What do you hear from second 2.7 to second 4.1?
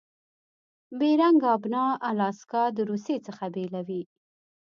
د روسي څخه بیلوي.